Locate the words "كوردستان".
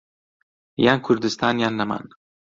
1.05-1.55